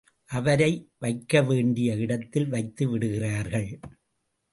அவரை 0.29 0.69
வைக்கவேண்டிய 1.01 1.97
இடத்தில் 1.97 2.47
வைத்து 2.47 2.89
விடுகிறார்கள். 2.89 3.69